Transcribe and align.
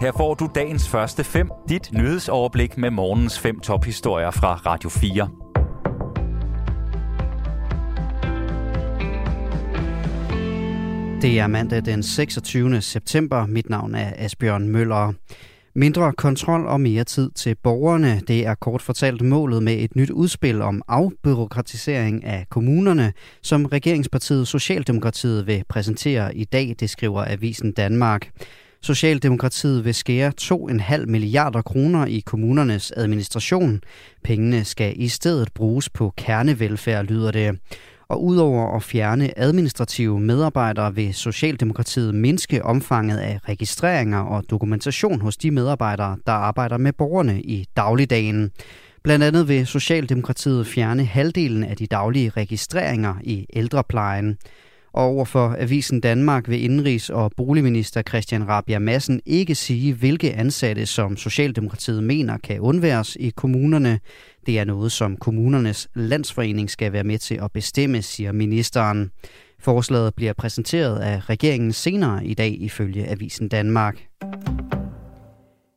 Her 0.00 0.12
får 0.16 0.34
du 0.34 0.48
dagens 0.54 0.88
første 0.88 1.24
fem, 1.24 1.50
dit 1.68 1.92
nyhedsoverblik 1.92 2.78
med 2.78 2.90
morgens 2.90 3.38
fem 3.38 3.60
tophistorier 3.60 4.30
fra 4.30 4.54
Radio 4.54 4.88
4. 4.90 5.28
Det 11.22 11.38
er 11.38 11.46
mandag 11.46 11.84
den 11.84 12.02
26. 12.02 12.80
september. 12.80 13.46
Mit 13.46 13.70
navn 13.70 13.94
er 13.94 14.12
Asbjørn 14.16 14.68
Møller. 14.68 15.12
Mindre 15.74 16.12
kontrol 16.12 16.66
og 16.66 16.80
mere 16.80 17.04
tid 17.04 17.30
til 17.30 17.56
borgerne, 17.62 18.20
det 18.28 18.46
er 18.46 18.54
kort 18.54 18.82
fortalt 18.82 19.22
målet 19.22 19.62
med 19.62 19.74
et 19.78 19.96
nyt 19.96 20.10
udspil 20.10 20.62
om 20.62 20.82
afbyråkratisering 20.88 22.24
af 22.24 22.46
kommunerne, 22.50 23.12
som 23.42 23.64
regeringspartiet 23.64 24.48
Socialdemokratiet 24.48 25.46
vil 25.46 25.64
præsentere 25.68 26.36
i 26.36 26.44
dag, 26.44 26.76
det 26.80 26.90
skriver 26.90 27.24
Avisen 27.28 27.72
Danmark. 27.72 28.30
Socialdemokratiet 28.82 29.84
vil 29.84 29.94
skære 29.94 30.32
2,5 30.40 31.06
milliarder 31.06 31.62
kroner 31.62 32.06
i 32.06 32.22
kommunernes 32.26 32.92
administration. 32.96 33.80
Pengene 34.24 34.64
skal 34.64 34.92
i 34.96 35.08
stedet 35.08 35.52
bruges 35.54 35.88
på 35.88 36.12
kernevelfærd, 36.16 37.04
lyder 37.04 37.30
det. 37.30 37.58
Og 38.08 38.24
udover 38.24 38.76
at 38.76 38.82
fjerne 38.82 39.38
administrative 39.38 40.20
medarbejdere 40.20 40.94
vil 40.94 41.14
Socialdemokratiet 41.14 42.14
mindske 42.14 42.64
omfanget 42.64 43.18
af 43.18 43.38
registreringer 43.48 44.18
og 44.18 44.44
dokumentation 44.50 45.20
hos 45.20 45.36
de 45.36 45.50
medarbejdere, 45.50 46.16
der 46.26 46.32
arbejder 46.32 46.76
med 46.78 46.92
borgerne 46.92 47.42
i 47.42 47.66
dagligdagen. 47.76 48.50
Blandt 49.04 49.24
andet 49.24 49.48
vil 49.48 49.66
Socialdemokratiet 49.66 50.66
fjerne 50.66 51.04
halvdelen 51.04 51.64
af 51.64 51.76
de 51.76 51.86
daglige 51.86 52.30
registreringer 52.30 53.14
i 53.24 53.46
ældreplejen. 53.52 54.36
Og 54.92 55.04
overfor 55.04 55.56
Avisen 55.58 56.00
Danmark 56.00 56.48
vil 56.48 56.64
indrigs- 56.64 57.10
og 57.10 57.32
Boligminister 57.36 58.02
Christian 58.02 58.48
Rabia 58.48 58.78
Madsen 58.78 59.20
ikke 59.26 59.54
sige, 59.54 59.94
hvilke 59.94 60.32
ansatte, 60.32 60.86
som 60.86 61.16
Socialdemokratiet 61.16 62.04
mener 62.04 62.38
kan 62.38 62.60
undværes 62.60 63.16
i 63.20 63.32
kommunerne. 63.36 64.00
Det 64.46 64.58
er 64.58 64.64
noget, 64.64 64.92
som 64.92 65.16
kommunernes 65.16 65.88
landsforening 65.94 66.70
skal 66.70 66.92
være 66.92 67.04
med 67.04 67.18
til 67.18 67.38
at 67.42 67.52
bestemme, 67.52 68.02
siger 68.02 68.32
ministeren. 68.32 69.10
Forslaget 69.58 70.14
bliver 70.14 70.32
præsenteret 70.32 70.98
af 70.98 71.30
regeringen 71.30 71.72
senere 71.72 72.26
i 72.26 72.34
dag 72.34 72.56
ifølge 72.60 73.10
Avisen 73.10 73.48
Danmark. 73.48 73.96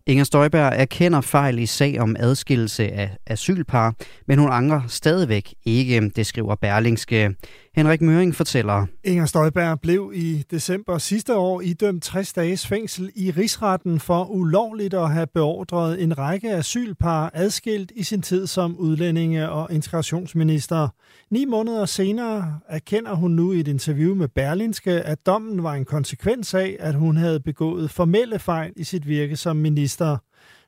Inger 0.08 0.23
Støjberg 0.23 0.73
erkender 0.75 1.22
fejl 1.22 1.59
i 1.59 1.66
sag 1.66 2.00
om 2.00 2.16
adskillelse 2.20 2.92
af 2.92 3.17
asylpar, 3.27 3.95
men 4.27 4.39
hun 4.39 4.50
angrer 4.52 4.81
stadigvæk 4.88 5.53
ikke, 5.66 6.09
det 6.16 6.25
skriver 6.25 6.55
Berlingske. 6.55 7.36
Henrik 7.76 8.02
Møring 8.02 8.36
fortæller. 8.36 8.86
Inger 9.04 9.26
Støjberg 9.26 9.80
blev 9.82 10.12
i 10.16 10.44
december 10.52 10.98
sidste 10.98 11.36
år 11.36 11.62
idømt 11.62 12.04
60 12.04 12.34
dages 12.34 12.68
fængsel 12.68 13.12
i 13.16 13.32
rigsretten 13.32 14.00
for 14.00 14.26
ulovligt 14.26 14.94
at 14.94 15.12
have 15.12 15.28
beordret 15.28 16.04
en 16.04 16.18
række 16.18 16.52
asylpar 16.52 17.32
adskilt 17.34 17.92
i 17.96 18.04
sin 18.04 18.22
tid 18.22 18.48
som 18.48 18.78
udlændinge- 18.78 19.50
og 19.50 19.72
integrationsminister. 19.72 20.88
Ni 21.30 21.46
måneder 21.46 21.86
senere 21.86 22.60
erkender 22.70 23.14
hun 23.14 23.32
nu 23.32 23.52
i 23.52 23.60
et 23.60 23.68
interview 23.68 24.16
med 24.16 24.28
Berlinske, 24.28 24.92
at 24.92 25.26
dommen 25.26 25.64
var 25.64 25.74
en 25.74 25.86
konsekvens 25.86 26.54
af, 26.54 26.78
at 26.80 26.96
hun 26.96 27.18
havde 27.18 27.40
begået 27.40 27.92
formelle 27.92 28.40
fejl 28.40 28.74
i 28.76 28.84
sit 28.84 29.08
virke 29.08 29.36
som 29.36 29.56
minister. 29.56 30.18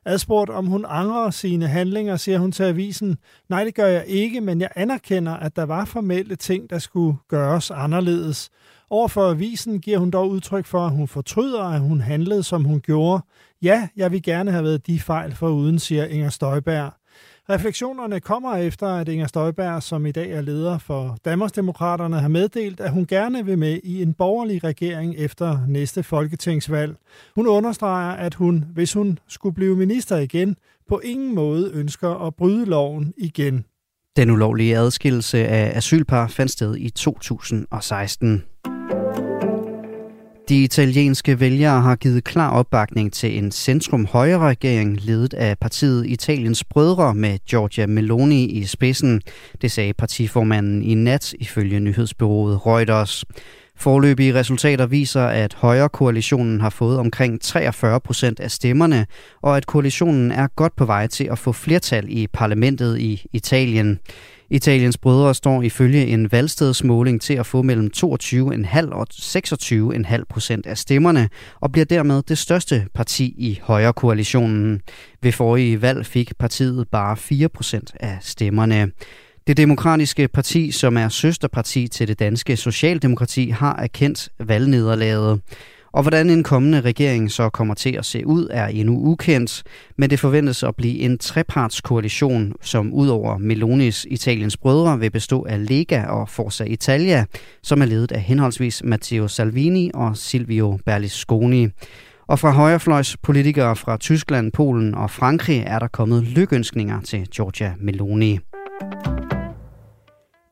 Adspurgt 0.04 0.50
om 0.50 0.66
hun 0.66 0.84
angrer 0.88 1.30
sine 1.30 1.66
handlinger, 1.66 2.16
siger 2.16 2.38
hun 2.38 2.52
til 2.52 2.62
avisen, 2.62 3.18
nej 3.48 3.64
det 3.64 3.74
gør 3.74 3.86
jeg 3.86 4.04
ikke, 4.06 4.40
men 4.40 4.60
jeg 4.60 4.68
anerkender, 4.76 5.32
at 5.32 5.56
der 5.56 5.62
var 5.62 5.84
formelle 5.84 6.36
ting, 6.36 6.70
der 6.70 6.78
skulle 6.78 7.16
gøres 7.28 7.70
anderledes. 7.70 8.50
Overfor 8.90 9.30
avisen 9.30 9.80
giver 9.80 9.98
hun 9.98 10.10
dog 10.10 10.30
udtryk 10.30 10.66
for, 10.66 10.86
at 10.86 10.92
hun 10.92 11.08
fortryder, 11.08 11.62
at 11.62 11.80
hun 11.80 12.00
handlede, 12.00 12.42
som 12.42 12.64
hun 12.64 12.80
gjorde. 12.80 13.22
Ja, 13.62 13.88
jeg 13.96 14.12
vil 14.12 14.22
gerne 14.22 14.50
have 14.50 14.64
været 14.64 14.86
de 14.86 15.00
fejl 15.00 15.34
for 15.34 15.48
uden, 15.48 15.78
siger 15.78 16.04
Inger 16.04 16.30
Støjberg. 16.30 16.92
Refleksionerne 17.50 18.20
kommer 18.20 18.56
efter, 18.56 18.86
at 18.86 19.08
Inger 19.08 19.26
Støjberg, 19.26 19.82
som 19.82 20.06
i 20.06 20.12
dag 20.12 20.30
er 20.30 20.40
leder 20.40 20.78
for 20.78 21.16
Danmarksdemokraterne, 21.24 22.20
har 22.20 22.28
meddelt, 22.28 22.80
at 22.80 22.90
hun 22.90 23.06
gerne 23.06 23.44
vil 23.44 23.58
med 23.58 23.80
i 23.84 24.02
en 24.02 24.14
borgerlig 24.14 24.64
regering 24.64 25.14
efter 25.16 25.58
næste 25.68 26.02
folketingsvalg. 26.02 26.96
Hun 27.34 27.46
understreger, 27.46 28.12
at 28.12 28.34
hun, 28.34 28.64
hvis 28.74 28.92
hun 28.92 29.18
skulle 29.28 29.54
blive 29.54 29.76
minister 29.76 30.16
igen, 30.16 30.56
på 30.88 31.00
ingen 31.04 31.34
måde 31.34 31.70
ønsker 31.74 32.26
at 32.26 32.34
bryde 32.34 32.64
loven 32.64 33.14
igen. 33.16 33.64
Den 34.16 34.30
ulovlige 34.30 34.76
adskillelse 34.76 35.38
af 35.48 35.76
asylpar 35.76 36.28
fandt 36.28 36.52
sted 36.52 36.76
i 36.76 36.90
2016. 36.90 38.42
De 40.48 40.62
italienske 40.62 41.40
vælgere 41.40 41.80
har 41.80 41.96
givet 41.96 42.24
klar 42.24 42.50
opbakning 42.50 43.12
til 43.12 43.38
en 43.38 43.52
centrum-højre-regering 43.52 45.00
ledet 45.00 45.34
af 45.34 45.58
partiet 45.58 46.06
Italiens 46.06 46.64
Brødre 46.64 47.14
med 47.14 47.38
Giorgia 47.48 47.86
Meloni 47.86 48.44
i 48.44 48.64
spidsen. 48.64 49.20
Det 49.62 49.72
sagde 49.72 49.92
partiformanden 49.92 50.82
i 50.82 50.94
nat 50.94 51.32
ifølge 51.32 51.80
nyhedsbyrået 51.80 52.66
Reuters. 52.66 53.24
Forløbige 53.76 54.34
resultater 54.34 54.86
viser, 54.86 55.24
at 55.24 55.54
højre-koalitionen 55.54 56.60
har 56.60 56.70
fået 56.70 56.98
omkring 56.98 57.40
43 57.40 58.00
procent 58.00 58.40
af 58.40 58.50
stemmerne, 58.50 59.06
og 59.42 59.56
at 59.56 59.66
koalitionen 59.66 60.32
er 60.32 60.46
godt 60.56 60.76
på 60.76 60.84
vej 60.84 61.06
til 61.06 61.24
at 61.24 61.38
få 61.38 61.52
flertal 61.52 62.04
i 62.08 62.26
parlamentet 62.26 62.98
i 62.98 63.26
Italien. 63.32 63.98
Italiens 64.50 64.98
brødre 64.98 65.34
står 65.34 65.62
ifølge 65.62 66.06
en 66.06 66.32
valgstedsmåling 66.32 67.20
til 67.20 67.34
at 67.34 67.46
få 67.46 67.62
mellem 67.62 67.90
22,5 67.96 68.90
og 68.92 69.06
26,5 69.12 70.22
procent 70.28 70.66
af 70.66 70.78
stemmerne 70.78 71.28
og 71.60 71.72
bliver 71.72 71.84
dermed 71.84 72.22
det 72.22 72.38
største 72.38 72.86
parti 72.94 73.34
i 73.38 73.60
højrekoalitionen. 73.62 74.80
Ved 75.22 75.32
forrige 75.32 75.82
valg 75.82 76.06
fik 76.06 76.32
partiet 76.38 76.88
bare 76.88 77.16
4 77.16 77.48
procent 77.48 77.92
af 78.00 78.18
stemmerne. 78.20 78.90
Det 79.46 79.56
demokratiske 79.56 80.28
parti, 80.28 80.70
som 80.70 80.96
er 80.96 81.08
søsterparti 81.08 81.88
til 81.88 82.08
det 82.08 82.18
danske 82.18 82.56
Socialdemokrati, 82.56 83.48
har 83.48 83.76
erkendt 83.76 84.28
valgnederlaget. 84.38 85.40
Og 85.96 86.02
hvordan 86.02 86.30
en 86.30 86.42
kommende 86.42 86.80
regering 86.80 87.30
så 87.30 87.48
kommer 87.48 87.74
til 87.74 87.96
at 87.96 88.04
se 88.04 88.26
ud, 88.26 88.48
er 88.50 88.66
endnu 88.66 88.98
ukendt, 88.98 89.62
men 89.98 90.10
det 90.10 90.20
forventes 90.20 90.62
at 90.62 90.76
blive 90.76 90.98
en 90.98 91.18
trepartskoalition, 91.18 92.52
som 92.62 92.92
udover 92.92 93.38
Melonis 93.38 94.06
Italiens 94.10 94.56
brødre 94.56 94.98
vil 94.98 95.10
bestå 95.10 95.46
af 95.48 95.68
Lega 95.68 96.04
og 96.04 96.28
Forza 96.28 96.64
Italia, 96.64 97.24
som 97.62 97.82
er 97.82 97.86
ledet 97.86 98.12
af 98.12 98.20
henholdsvis 98.20 98.82
Matteo 98.84 99.28
Salvini 99.28 99.90
og 99.94 100.16
Silvio 100.16 100.78
Berlusconi. 100.86 101.68
Og 102.26 102.38
fra 102.38 102.50
højrefløjs 102.50 103.16
politikere 103.16 103.76
fra 103.76 103.96
Tyskland, 103.96 104.52
Polen 104.52 104.94
og 104.94 105.10
Frankrig 105.10 105.64
er 105.66 105.78
der 105.78 105.88
kommet 105.88 106.22
lykønskninger 106.22 107.00
til 107.00 107.26
Giorgia 107.26 107.74
Meloni. 107.80 108.38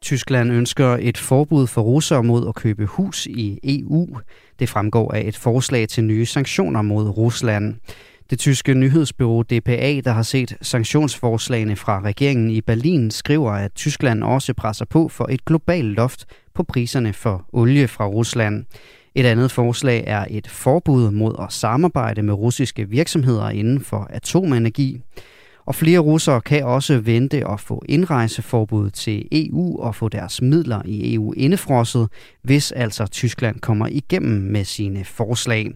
Tyskland 0.04 0.53
ønsker 0.53 0.97
et 1.00 1.19
forbud 1.19 1.66
for 1.66 1.82
russere 1.82 2.22
mod 2.22 2.48
at 2.48 2.54
købe 2.54 2.87
hus 2.87 3.26
i 3.26 3.59
EU. 3.65 4.09
Det 4.59 4.69
fremgår 4.69 5.12
af 5.12 5.22
et 5.26 5.37
forslag 5.37 5.88
til 5.88 6.04
nye 6.04 6.26
sanktioner 6.26 6.82
mod 6.82 7.09
Rusland. 7.09 7.75
Det 8.31 8.38
tyske 8.38 8.75
nyhedsbureau 8.75 9.43
DPA, 9.43 10.00
der 10.04 10.12
har 10.12 10.22
set 10.22 10.56
sanktionsforslagene 10.62 11.76
fra 11.76 12.00
regeringen 12.00 12.50
i 12.50 12.60
Berlin, 12.60 13.10
skriver, 13.10 13.50
at 13.53 13.75
Tyskland 13.75 14.25
også 14.25 14.54
presser 14.54 14.84
på 14.84 15.09
for 15.09 15.26
et 15.31 15.44
globalt 15.44 15.97
loft 15.97 16.25
på 16.54 16.62
priserne 16.62 17.12
for 17.12 17.47
olie 17.53 17.88
fra 17.88 18.06
Rusland. 18.06 18.64
Et 19.14 19.26
andet 19.26 19.50
forslag 19.50 20.04
er 20.06 20.25
et 20.31 20.48
forbud 20.48 21.10
mod 21.10 21.34
at 21.38 21.53
samarbejde 21.53 22.22
med 22.22 22.34
russiske 22.34 22.88
virksomheder 22.88 23.50
inden 23.50 23.81
for 23.81 24.09
atomenergi. 24.10 25.00
Og 25.66 25.75
flere 25.75 25.98
russere 25.98 26.41
kan 26.41 26.64
også 26.64 26.98
vente 26.98 27.48
at 27.48 27.60
få 27.60 27.82
indrejseforbud 27.88 28.91
til 28.91 29.28
EU 29.32 29.80
og 29.80 29.94
få 29.94 30.08
deres 30.08 30.42
midler 30.42 30.82
i 30.84 31.14
EU 31.14 31.32
indefrosset, 31.32 32.08
hvis 32.43 32.72
altså 32.72 33.06
Tyskland 33.06 33.61
kommer 33.61 33.87
igennem 33.87 34.40
med 34.52 34.64
sine 34.64 35.05
forslag. 35.05 35.72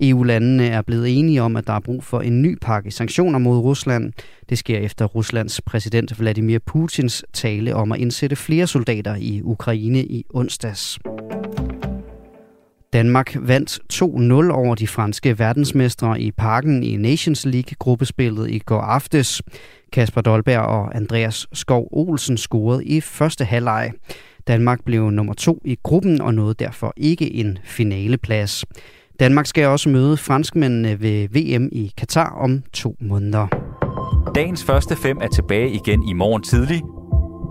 EU-landene 0.00 0.66
er 0.66 0.82
blevet 0.82 1.18
enige 1.18 1.42
om, 1.42 1.56
at 1.56 1.66
der 1.66 1.72
er 1.72 1.80
brug 1.80 2.04
for 2.04 2.20
en 2.20 2.42
ny 2.42 2.58
pakke 2.62 2.90
sanktioner 2.90 3.38
mod 3.38 3.58
Rusland. 3.58 4.12
Det 4.48 4.58
sker 4.58 4.78
efter 4.78 5.04
Ruslands 5.04 5.60
præsident 5.60 6.20
Vladimir 6.20 6.58
Putins 6.58 7.24
tale 7.32 7.74
om 7.74 7.92
at 7.92 8.00
indsætte 8.00 8.36
flere 8.36 8.66
soldater 8.66 9.16
i 9.16 9.42
Ukraine 9.42 10.04
i 10.04 10.24
onsdags. 10.30 10.98
Danmark 12.96 13.36
vandt 13.40 13.78
2-0 13.92 14.02
over 14.52 14.74
de 14.74 14.86
franske 14.86 15.38
verdensmestre 15.38 16.20
i 16.20 16.30
parken 16.30 16.82
i 16.82 16.96
Nations 16.96 17.46
League-gruppespillet 17.46 18.50
i 18.50 18.58
går 18.58 18.80
aftes. 18.80 19.42
Kasper 19.92 20.20
Dolberg 20.20 20.60
og 20.60 20.96
Andreas 20.96 21.46
Skov 21.52 21.88
Olsen 21.92 22.36
scorede 22.36 22.84
i 22.84 23.00
første 23.00 23.44
halvleg. 23.44 23.92
Danmark 24.46 24.84
blev 24.84 25.10
nummer 25.10 25.34
to 25.34 25.60
i 25.64 25.78
gruppen 25.82 26.20
og 26.20 26.34
nåede 26.34 26.54
derfor 26.54 26.92
ikke 26.96 27.32
en 27.34 27.58
finaleplads. 27.64 28.64
Danmark 29.20 29.46
skal 29.46 29.66
også 29.66 29.88
møde 29.88 30.16
franskmændene 30.16 31.00
ved 31.00 31.28
VM 31.28 31.68
i 31.72 31.92
Katar 31.96 32.30
om 32.40 32.62
to 32.72 32.96
måneder. 33.00 33.46
Dagens 34.34 34.64
første 34.64 34.96
fem 34.96 35.18
er 35.20 35.28
tilbage 35.28 35.70
igen 35.70 36.08
i 36.08 36.12
morgen 36.12 36.42
tidlig. 36.42 36.82